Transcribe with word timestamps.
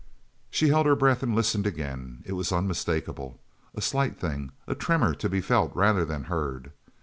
She 0.49 0.69
held 0.69 0.87
her 0.87 0.95
breath 0.95 1.21
and 1.21 1.35
listened 1.35 1.67
again. 1.67 2.23
It 2.25 2.33
was 2.33 2.51
unmistakable 2.51 3.39
a 3.75 3.81
slight 3.83 4.19
thing 4.19 4.51
a 4.65 4.73
tremor 4.73 5.13
to 5.13 5.29
be 5.29 5.41
felt 5.41 5.75
rather 5.75 6.05
than 6.05 6.23
heard. 6.23 6.71